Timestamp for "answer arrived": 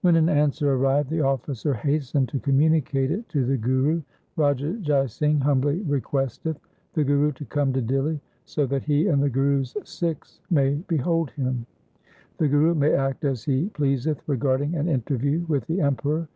0.28-1.08